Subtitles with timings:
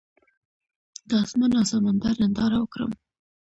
[1.07, 2.91] د اسمان او سمندر ننداره وکړم.